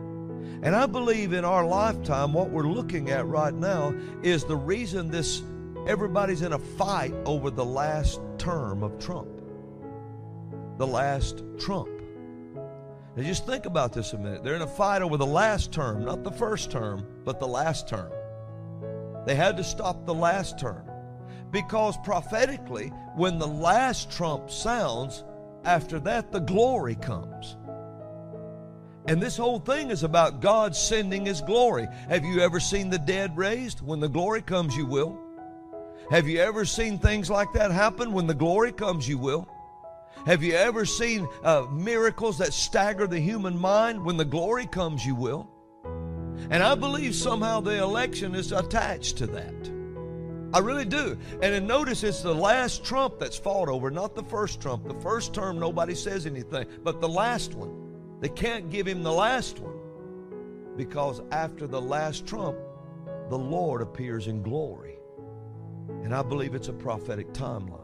And 0.63 0.75
I 0.75 0.85
believe 0.85 1.33
in 1.33 1.45
our 1.45 1.65
lifetime, 1.65 2.33
what 2.33 2.51
we're 2.51 2.67
looking 2.67 3.09
at 3.09 3.25
right 3.25 3.53
now 3.53 3.95
is 4.21 4.43
the 4.43 4.55
reason 4.55 5.09
this 5.09 5.41
everybody's 5.87 6.41
in 6.41 6.53
a 6.53 6.59
fight 6.59 7.13
over 7.25 7.49
the 7.49 7.65
last 7.65 8.21
term 8.37 8.83
of 8.83 8.99
Trump. 8.99 9.29
The 10.77 10.85
last 10.85 11.43
Trump. 11.57 11.89
Now 13.15 13.23
just 13.23 13.45
think 13.45 13.65
about 13.65 13.93
this 13.93 14.13
a 14.13 14.17
minute. 14.17 14.43
They're 14.43 14.55
in 14.55 14.61
a 14.61 14.67
fight 14.67 15.01
over 15.01 15.17
the 15.17 15.25
last 15.25 15.71
term, 15.71 16.05
not 16.05 16.23
the 16.23 16.31
first 16.31 16.71
term, 16.71 17.05
but 17.25 17.39
the 17.39 17.47
last 17.47 17.87
term. 17.87 18.11
They 19.25 19.35
had 19.35 19.57
to 19.57 19.63
stop 19.63 20.05
the 20.05 20.13
last 20.13 20.59
term 20.59 20.83
because 21.51 21.97
prophetically, 22.03 22.87
when 23.15 23.37
the 23.37 23.47
last 23.47 24.11
trump 24.11 24.49
sounds, 24.49 25.23
after 25.63 25.99
that 25.99 26.31
the 26.31 26.39
glory 26.39 26.95
comes. 26.95 27.57
And 29.07 29.21
this 29.21 29.35
whole 29.37 29.59
thing 29.59 29.89
is 29.89 30.03
about 30.03 30.41
God 30.41 30.75
sending 30.75 31.25
His 31.25 31.41
glory. 31.41 31.87
Have 32.07 32.23
you 32.23 32.39
ever 32.39 32.59
seen 32.59 32.89
the 32.89 32.99
dead 32.99 33.35
raised? 33.35 33.81
When 33.81 33.99
the 33.99 34.09
glory 34.09 34.41
comes, 34.41 34.75
you 34.75 34.85
will. 34.85 35.19
Have 36.11 36.27
you 36.27 36.39
ever 36.39 36.65
seen 36.65 36.99
things 36.99 37.29
like 37.29 37.51
that 37.53 37.71
happen? 37.71 38.11
When 38.11 38.27
the 38.27 38.33
glory 38.33 38.71
comes, 38.71 39.07
you 39.07 39.17
will. 39.17 39.47
Have 40.25 40.43
you 40.43 40.53
ever 40.53 40.85
seen 40.85 41.27
uh, 41.43 41.65
miracles 41.71 42.37
that 42.37 42.53
stagger 42.53 43.07
the 43.07 43.19
human 43.19 43.57
mind? 43.57 44.03
When 44.03 44.17
the 44.17 44.25
glory 44.25 44.67
comes, 44.67 45.05
you 45.05 45.15
will. 45.15 45.49
And 46.49 46.63
I 46.63 46.75
believe 46.75 47.15
somehow 47.15 47.61
the 47.61 47.77
election 47.81 48.35
is 48.35 48.51
attached 48.51 49.17
to 49.17 49.27
that. 49.27 49.71
I 50.53 50.59
really 50.59 50.85
do. 50.85 51.17
And 51.31 51.53
then 51.53 51.65
notice 51.65 52.03
it's 52.03 52.21
the 52.21 52.35
last 52.35 52.83
trump 52.83 53.19
that's 53.19 53.37
fought 53.37 53.69
over, 53.69 53.89
not 53.89 54.15
the 54.15 54.23
first 54.23 54.61
trump. 54.61 54.87
The 54.87 54.99
first 54.99 55.33
term, 55.33 55.59
nobody 55.59 55.95
says 55.95 56.25
anything, 56.25 56.65
but 56.83 56.99
the 56.99 57.07
last 57.07 57.53
one. 57.53 57.77
They 58.19 58.29
can't 58.29 58.69
give 58.69 58.85
him 58.85 59.01
the 59.01 59.11
last 59.11 59.59
one 59.59 59.79
because 60.75 61.21
after 61.31 61.67
the 61.67 61.81
last 61.81 62.27
trump, 62.27 62.57
the 63.29 63.37
Lord 63.37 63.81
appears 63.81 64.27
in 64.27 64.43
glory. 64.43 64.97
And 66.03 66.13
I 66.13 66.21
believe 66.21 66.53
it's 66.53 66.67
a 66.67 66.73
prophetic 66.73 67.33
timeline. 67.33 67.79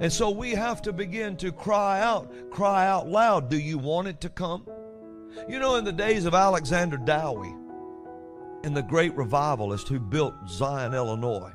And 0.00 0.12
so 0.12 0.30
we 0.30 0.52
have 0.52 0.80
to 0.82 0.92
begin 0.92 1.36
to 1.38 1.52
cry 1.52 2.00
out, 2.00 2.50
cry 2.50 2.86
out 2.86 3.08
loud. 3.08 3.48
Do 3.48 3.58
you 3.58 3.78
want 3.78 4.08
it 4.08 4.20
to 4.22 4.28
come? 4.28 4.66
You 5.48 5.58
know, 5.58 5.76
in 5.76 5.84
the 5.84 5.92
days 5.92 6.24
of 6.24 6.34
Alexander 6.34 6.96
Dowie 6.96 7.54
and 8.64 8.76
the 8.76 8.82
great 8.82 9.14
revivalist 9.16 9.88
who 9.88 9.98
built 9.98 10.34
Zion, 10.48 10.94
Illinois, 10.94 11.52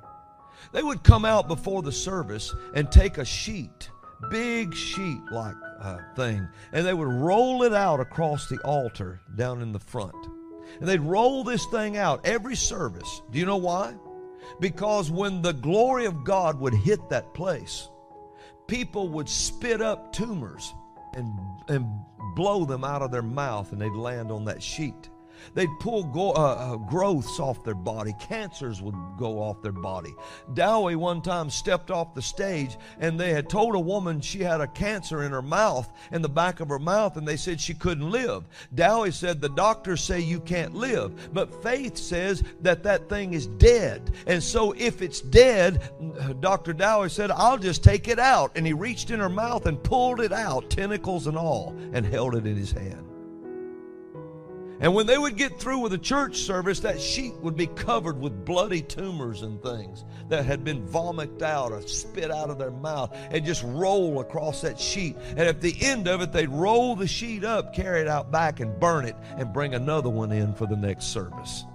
they 0.73 0.83
would 0.83 1.03
come 1.03 1.25
out 1.25 1.47
before 1.47 1.81
the 1.81 1.91
service 1.91 2.53
and 2.73 2.91
take 2.91 3.17
a 3.17 3.25
sheet, 3.25 3.89
big 4.29 4.73
sheet 4.73 5.21
like 5.31 5.55
uh, 5.79 5.97
thing, 6.15 6.47
and 6.73 6.85
they 6.85 6.93
would 6.93 7.07
roll 7.07 7.63
it 7.63 7.73
out 7.73 7.99
across 7.99 8.49
the 8.49 8.59
altar 8.59 9.21
down 9.35 9.61
in 9.61 9.71
the 9.71 9.79
front. 9.79 10.15
And 10.79 10.87
they'd 10.87 11.01
roll 11.01 11.43
this 11.43 11.65
thing 11.67 11.97
out 11.97 12.25
every 12.25 12.55
service. 12.55 13.21
Do 13.31 13.39
you 13.39 13.45
know 13.45 13.57
why? 13.57 13.95
Because 14.59 15.09
when 15.09 15.41
the 15.41 15.53
glory 15.53 16.05
of 16.05 16.23
God 16.23 16.59
would 16.59 16.73
hit 16.73 17.09
that 17.09 17.33
place, 17.33 17.87
people 18.67 19.07
would 19.09 19.29
spit 19.29 19.81
up 19.81 20.11
tumors 20.13 20.73
and, 21.13 21.31
and 21.69 21.85
blow 22.37 22.65
them 22.65 22.83
out 22.83 23.01
of 23.01 23.09
their 23.09 23.23
mouth 23.23 23.71
and 23.71 23.81
they'd 23.81 23.91
land 23.93 24.31
on 24.31 24.45
that 24.45 24.61
sheet. 24.61 25.09
They'd 25.53 25.69
pull 25.79 26.03
go, 26.03 26.31
uh, 26.31 26.33
uh, 26.33 26.75
growths 26.77 27.39
off 27.39 27.63
their 27.63 27.75
body. 27.75 28.13
Cancers 28.19 28.81
would 28.81 28.95
go 29.17 29.39
off 29.39 29.61
their 29.61 29.71
body. 29.71 30.13
Dowie 30.53 30.95
one 30.95 31.21
time 31.21 31.49
stepped 31.49 31.91
off 31.91 32.13
the 32.13 32.21
stage 32.21 32.77
and 32.99 33.19
they 33.19 33.31
had 33.31 33.49
told 33.49 33.75
a 33.75 33.79
woman 33.79 34.21
she 34.21 34.39
had 34.39 34.61
a 34.61 34.67
cancer 34.67 35.23
in 35.23 35.31
her 35.31 35.41
mouth, 35.41 35.91
in 36.11 36.21
the 36.21 36.29
back 36.29 36.59
of 36.59 36.69
her 36.69 36.79
mouth, 36.79 37.17
and 37.17 37.27
they 37.27 37.37
said 37.37 37.59
she 37.59 37.73
couldn't 37.73 38.09
live. 38.09 38.45
Dowie 38.75 39.11
said, 39.11 39.41
The 39.41 39.49
doctors 39.49 40.03
say 40.03 40.19
you 40.19 40.39
can't 40.39 40.75
live. 40.75 41.33
But 41.33 41.63
faith 41.63 41.97
says 41.97 42.43
that 42.61 42.83
that 42.83 43.09
thing 43.09 43.33
is 43.33 43.47
dead. 43.47 44.11
And 44.27 44.41
so 44.41 44.73
if 44.73 45.01
it's 45.01 45.21
dead, 45.21 45.91
Dr. 46.39 46.73
Dowie 46.73 47.09
said, 47.09 47.31
I'll 47.31 47.57
just 47.57 47.83
take 47.83 48.07
it 48.07 48.19
out. 48.19 48.51
And 48.55 48.65
he 48.65 48.73
reached 48.73 49.11
in 49.11 49.19
her 49.19 49.29
mouth 49.29 49.65
and 49.65 49.81
pulled 49.83 50.21
it 50.21 50.33
out, 50.33 50.69
tentacles 50.69 51.27
and 51.27 51.37
all, 51.37 51.75
and 51.93 52.05
held 52.05 52.35
it 52.35 52.45
in 52.45 52.55
his 52.55 52.71
hand. 52.71 53.16
And 54.79 54.93
when 54.93 55.07
they 55.07 55.17
would 55.17 55.37
get 55.37 55.59
through 55.59 55.79
with 55.79 55.93
a 55.93 55.97
church 55.97 56.37
service, 56.37 56.79
that 56.81 57.01
sheet 57.01 57.33
would 57.41 57.55
be 57.55 57.67
covered 57.67 58.19
with 58.19 58.45
bloody 58.45 58.81
tumors 58.81 59.41
and 59.41 59.61
things 59.61 60.05
that 60.29 60.45
had 60.45 60.63
been 60.63 60.85
vomited 60.85 61.41
out 61.41 61.71
or 61.71 61.81
spit 61.87 62.31
out 62.31 62.49
of 62.49 62.59
their 62.59 62.71
mouth 62.71 63.15
and 63.31 63.45
just 63.45 63.63
roll 63.63 64.19
across 64.19 64.61
that 64.61 64.79
sheet. 64.79 65.15
And 65.31 65.41
at 65.41 65.61
the 65.61 65.75
end 65.81 66.07
of 66.07 66.21
it, 66.21 66.31
they'd 66.31 66.49
roll 66.49 66.95
the 66.95 67.07
sheet 67.07 67.43
up, 67.43 67.73
carry 67.73 68.01
it 68.01 68.07
out 68.07 68.31
back, 68.31 68.59
and 68.59 68.79
burn 68.79 69.05
it 69.05 69.15
and 69.37 69.51
bring 69.51 69.73
another 69.73 70.09
one 70.09 70.31
in 70.31 70.53
for 70.53 70.67
the 70.67 70.77
next 70.77 71.07
service. 71.07 71.65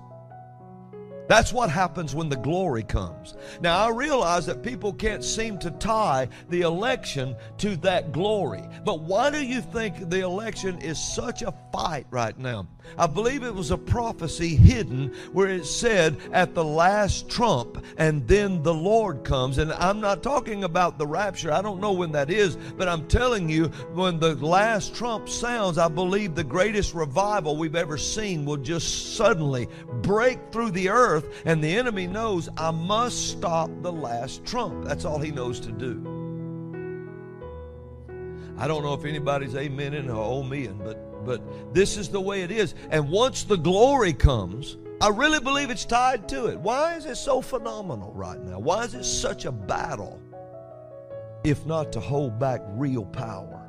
That's 1.32 1.50
what 1.50 1.70
happens 1.70 2.14
when 2.14 2.28
the 2.28 2.36
glory 2.36 2.82
comes. 2.82 3.36
Now, 3.62 3.86
I 3.86 3.88
realize 3.88 4.44
that 4.44 4.62
people 4.62 4.92
can't 4.92 5.24
seem 5.24 5.56
to 5.60 5.70
tie 5.70 6.28
the 6.50 6.60
election 6.60 7.34
to 7.56 7.74
that 7.76 8.12
glory. 8.12 8.62
But 8.84 9.00
why 9.00 9.30
do 9.30 9.42
you 9.42 9.62
think 9.62 10.10
the 10.10 10.20
election 10.20 10.78
is 10.82 10.98
such 11.02 11.40
a 11.40 11.54
fight 11.72 12.06
right 12.10 12.38
now? 12.38 12.66
I 12.98 13.06
believe 13.06 13.44
it 13.44 13.54
was 13.54 13.70
a 13.70 13.78
prophecy 13.78 14.56
hidden 14.56 15.14
where 15.32 15.48
it 15.48 15.64
said 15.64 16.18
at 16.32 16.54
the 16.54 16.64
last 16.64 17.30
trump 17.30 17.82
and 17.96 18.28
then 18.28 18.62
the 18.62 18.74
Lord 18.74 19.24
comes. 19.24 19.56
And 19.56 19.72
I'm 19.72 20.00
not 20.00 20.22
talking 20.22 20.64
about 20.64 20.98
the 20.98 21.06
rapture. 21.06 21.50
I 21.50 21.62
don't 21.62 21.80
know 21.80 21.92
when 21.92 22.12
that 22.12 22.28
is, 22.28 22.56
but 22.76 22.88
I'm 22.88 23.08
telling 23.08 23.48
you 23.48 23.68
when 23.94 24.18
the 24.18 24.34
last 24.34 24.94
trump 24.94 25.30
sounds, 25.30 25.78
I 25.78 25.88
believe 25.88 26.34
the 26.34 26.44
greatest 26.44 26.92
revival 26.92 27.56
we've 27.56 27.76
ever 27.76 27.96
seen 27.96 28.44
will 28.44 28.58
just 28.58 29.16
suddenly 29.16 29.68
break 30.02 30.38
through 30.52 30.72
the 30.72 30.90
earth 30.90 31.21
and 31.44 31.62
the 31.62 31.74
enemy 31.76 32.06
knows 32.06 32.48
I 32.56 32.70
must 32.70 33.30
stop 33.30 33.70
the 33.82 33.92
last 33.92 34.44
trump. 34.44 34.85
That's 34.85 35.04
all 35.04 35.18
he 35.18 35.30
knows 35.30 35.61
to 35.61 35.72
do. 35.72 36.00
I 38.58 38.68
don't 38.68 38.82
know 38.82 38.94
if 38.94 39.04
anybody's 39.04 39.54
amening 39.54 40.08
or 40.08 40.42
omeing, 40.42 40.85
but 40.85 41.12
but 41.24 41.42
this 41.74 41.96
is 41.96 42.08
the 42.08 42.20
way 42.20 42.42
it 42.42 42.50
is. 42.50 42.74
And 42.90 43.08
once 43.08 43.44
the 43.44 43.56
glory 43.56 44.12
comes, 44.12 44.76
I 45.00 45.08
really 45.08 45.40
believe 45.40 45.70
it's 45.70 45.85
tied 45.85 46.28
to 46.30 46.46
it. 46.46 46.58
Why 46.58 46.96
is 46.96 47.06
it 47.06 47.16
so 47.16 47.40
phenomenal 47.40 48.12
right 48.12 48.40
now? 48.40 48.58
Why 48.58 48.85
is 48.85 48.94
it 48.94 49.04
such 49.04 49.44
a 49.44 49.52
battle? 49.52 50.20
If 51.44 51.66
not 51.66 51.92
to 51.92 52.00
hold 52.00 52.38
back 52.38 52.62
real 52.68 53.04
power, 53.04 53.68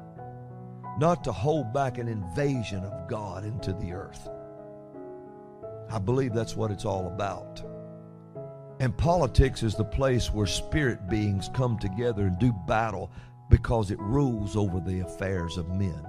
not 0.99 1.23
to 1.23 1.31
hold 1.31 1.73
back 1.73 1.97
an 1.97 2.07
invasion 2.07 2.83
of 2.83 3.07
God 3.07 3.45
into 3.45 3.73
the 3.73 3.93
earth. 3.93 4.29
I 5.93 5.99
believe 5.99 6.33
that's 6.33 6.55
what 6.55 6.71
it's 6.71 6.85
all 6.85 7.05
about. 7.05 7.61
And 8.79 8.97
politics 8.97 9.61
is 9.61 9.75
the 9.75 9.85
place 9.85 10.33
where 10.33 10.47
spirit 10.47 11.07
beings 11.07 11.51
come 11.53 11.77
together 11.77 12.25
and 12.25 12.39
do 12.39 12.51
battle 12.67 13.11
because 13.49 13.91
it 13.91 13.99
rules 13.99 14.57
over 14.57 14.79
the 14.79 15.01
affairs 15.01 15.55
of 15.57 15.69
men. 15.69 16.03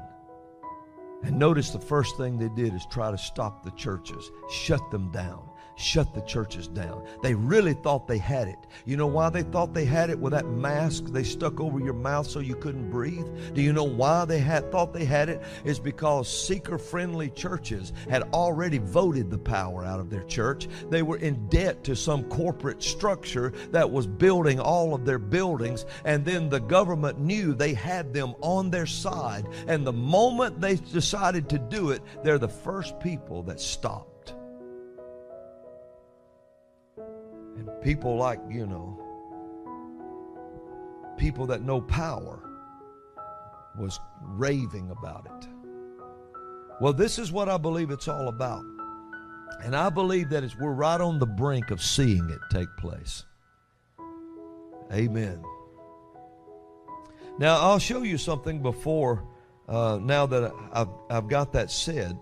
And 1.22 1.38
notice 1.38 1.68
the 1.68 1.78
first 1.78 2.16
thing 2.16 2.38
they 2.38 2.48
did 2.48 2.72
is 2.72 2.86
try 2.86 3.10
to 3.10 3.18
stop 3.18 3.62
the 3.62 3.72
churches, 3.72 4.30
shut 4.50 4.90
them 4.90 5.12
down 5.12 5.50
shut 5.76 6.14
the 6.14 6.20
churches 6.22 6.68
down. 6.68 7.04
They 7.22 7.34
really 7.34 7.74
thought 7.74 8.06
they 8.06 8.18
had 8.18 8.48
it. 8.48 8.58
You 8.84 8.96
know 8.96 9.06
why 9.06 9.30
they 9.30 9.42
thought 9.42 9.74
they 9.74 9.84
had 9.84 10.10
it 10.10 10.18
with 10.18 10.32
that 10.32 10.46
mask 10.46 11.06
they 11.06 11.24
stuck 11.24 11.60
over 11.60 11.80
your 11.80 11.94
mouth 11.94 12.26
so 12.26 12.40
you 12.40 12.56
couldn't 12.56 12.90
breathe? 12.90 13.26
Do 13.54 13.62
you 13.62 13.72
know 13.72 13.84
why 13.84 14.24
they 14.24 14.38
had 14.38 14.70
thought 14.70 14.92
they 14.92 15.04
had 15.04 15.28
it? 15.28 15.42
Is 15.64 15.78
because 15.78 16.28
seeker-friendly 16.28 17.30
churches 17.30 17.92
had 18.08 18.22
already 18.34 18.78
voted 18.78 19.30
the 19.30 19.38
power 19.38 19.84
out 19.84 20.00
of 20.00 20.10
their 20.10 20.24
church. 20.24 20.68
They 20.90 21.02
were 21.02 21.18
in 21.18 21.48
debt 21.48 21.84
to 21.84 21.96
some 21.96 22.24
corporate 22.24 22.82
structure 22.82 23.52
that 23.70 23.90
was 23.90 24.06
building 24.06 24.60
all 24.60 24.94
of 24.94 25.04
their 25.04 25.18
buildings 25.18 25.86
and 26.04 26.24
then 26.24 26.48
the 26.48 26.60
government 26.60 27.18
knew 27.18 27.54
they 27.54 27.74
had 27.74 28.12
them 28.12 28.34
on 28.40 28.70
their 28.70 28.86
side 28.86 29.46
and 29.66 29.86
the 29.86 29.92
moment 29.92 30.60
they 30.60 30.76
decided 30.76 31.48
to 31.48 31.58
do 31.58 31.90
it, 31.90 32.02
they're 32.22 32.38
the 32.38 32.48
first 32.48 32.98
people 33.00 33.42
that 33.42 33.60
stopped. 33.60 34.13
And 37.56 37.68
people 37.82 38.16
like, 38.16 38.40
you 38.48 38.66
know, 38.66 39.00
people 41.16 41.46
that 41.46 41.62
know 41.62 41.80
power 41.80 42.40
was 43.78 43.98
raving 44.22 44.90
about 44.90 45.26
it. 45.26 45.48
Well, 46.80 46.92
this 46.92 47.18
is 47.18 47.30
what 47.32 47.48
I 47.48 47.56
believe 47.56 47.90
it's 47.90 48.08
all 48.08 48.28
about. 48.28 48.64
And 49.62 49.74
I 49.76 49.88
believe 49.88 50.30
that 50.30 50.42
it's, 50.44 50.56
we're 50.56 50.72
right 50.72 51.00
on 51.00 51.18
the 51.18 51.26
brink 51.26 51.70
of 51.70 51.82
seeing 51.82 52.28
it 52.28 52.38
take 52.50 52.68
place. 52.78 53.24
Amen. 54.92 55.42
Now, 57.38 57.58
I'll 57.60 57.78
show 57.78 58.02
you 58.02 58.18
something 58.18 58.62
before, 58.62 59.24
uh, 59.68 59.98
now 60.00 60.26
that 60.26 60.52
I've, 60.72 60.88
I've 61.10 61.28
got 61.28 61.52
that 61.52 61.70
said. 61.70 62.18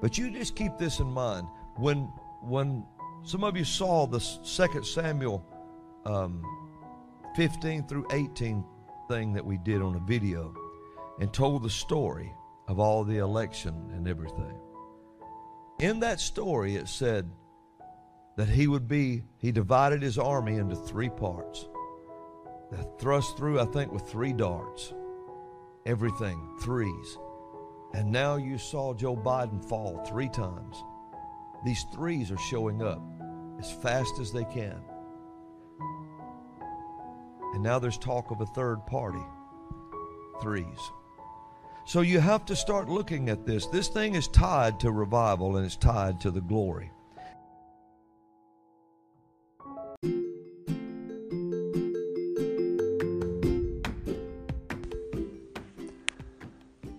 But 0.00 0.18
you 0.18 0.30
just 0.30 0.56
keep 0.56 0.76
this 0.78 0.98
in 1.00 1.06
mind. 1.06 1.46
When, 1.76 2.10
when 2.42 2.84
some 3.24 3.44
of 3.44 3.56
you 3.56 3.64
saw 3.64 4.06
the 4.06 4.20
Second 4.20 4.84
Samuel 4.84 5.44
um, 6.04 6.42
15 7.36 7.86
through 7.86 8.06
18 8.12 8.64
thing 9.08 9.32
that 9.32 9.44
we 9.44 9.58
did 9.58 9.82
on 9.82 9.94
a 9.96 10.06
video 10.06 10.54
and 11.20 11.32
told 11.32 11.62
the 11.62 11.70
story 11.70 12.32
of 12.68 12.78
all 12.78 13.04
the 13.04 13.18
election 13.18 13.74
and 13.94 14.06
everything. 14.06 14.58
In 15.80 16.00
that 16.00 16.20
story, 16.20 16.76
it 16.76 16.88
said 16.88 17.30
that 18.36 18.48
he 18.48 18.66
would 18.66 18.86
be, 18.86 19.24
he 19.38 19.52
divided 19.52 20.02
his 20.02 20.18
army 20.18 20.56
into 20.56 20.76
three 20.76 21.08
parts. 21.08 21.68
That 22.70 23.00
thrust 23.00 23.36
through, 23.36 23.60
I 23.60 23.64
think, 23.64 23.92
with 23.92 24.02
three 24.08 24.32
darts. 24.32 24.92
Everything, 25.86 26.56
threes. 26.60 27.18
And 27.94 28.12
now 28.12 28.36
you 28.36 28.58
saw 28.58 28.92
Joe 28.94 29.16
Biden 29.16 29.64
fall 29.64 30.04
three 30.06 30.28
times. 30.28 30.84
These 31.64 31.84
threes 31.92 32.30
are 32.30 32.38
showing 32.38 32.82
up 32.82 33.02
as 33.58 33.70
fast 33.70 34.18
as 34.20 34.32
they 34.32 34.44
can. 34.44 34.80
And 37.54 37.62
now 37.62 37.78
there's 37.78 37.98
talk 37.98 38.30
of 38.30 38.40
a 38.40 38.46
third 38.46 38.86
party. 38.86 39.24
Threes. 40.40 40.78
So 41.84 42.02
you 42.02 42.20
have 42.20 42.44
to 42.46 42.54
start 42.54 42.88
looking 42.88 43.28
at 43.28 43.44
this. 43.44 43.66
This 43.66 43.88
thing 43.88 44.14
is 44.14 44.28
tied 44.28 44.78
to 44.80 44.92
revival 44.92 45.56
and 45.56 45.66
it's 45.66 45.74
tied 45.74 46.20
to 46.20 46.30
the 46.30 46.40
glory. 46.40 46.90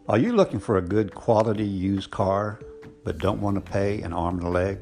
Are 0.10 0.18
you 0.18 0.34
looking 0.34 0.60
for 0.60 0.78
a 0.78 0.82
good 0.82 1.14
quality 1.14 1.64
used 1.64 2.10
car 2.10 2.60
but 3.04 3.18
don't 3.18 3.42
want 3.42 3.56
to 3.56 3.72
pay 3.72 4.02
an 4.02 4.14
arm 4.14 4.38
and 4.38 4.48
a 4.48 4.50
leg? 4.50 4.80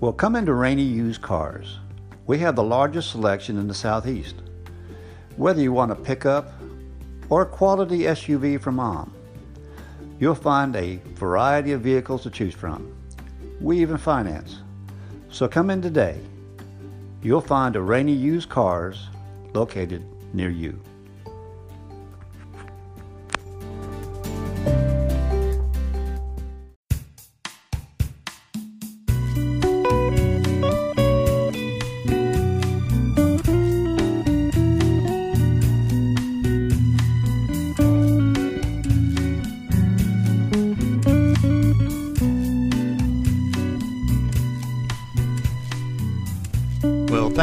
Well, 0.00 0.12
come 0.12 0.36
into 0.36 0.54
Rainy 0.54 0.82
Used 0.82 1.22
Cars. 1.22 1.78
We 2.26 2.38
have 2.38 2.56
the 2.56 2.62
largest 2.62 3.10
selection 3.10 3.58
in 3.58 3.68
the 3.68 3.74
Southeast. 3.74 4.36
Whether 5.36 5.60
you 5.60 5.72
want 5.72 5.92
a 5.92 5.96
pickup 5.96 6.52
or 7.28 7.42
a 7.42 7.46
quality 7.46 8.00
SUV 8.00 8.60
from 8.60 8.76
mom, 8.76 9.12
you'll 10.20 10.34
find 10.34 10.74
a 10.76 11.00
variety 11.14 11.72
of 11.72 11.80
vehicles 11.80 12.22
to 12.24 12.30
choose 12.30 12.54
from. 12.54 12.94
We 13.60 13.80
even 13.80 13.98
finance. 13.98 14.60
So 15.30 15.48
come 15.48 15.70
in 15.70 15.82
today. 15.82 16.20
You'll 17.22 17.40
find 17.40 17.76
a 17.76 17.82
Rainy 17.82 18.12
Used 18.12 18.48
Cars 18.48 19.08
located 19.52 20.04
near 20.32 20.50
you. 20.50 20.80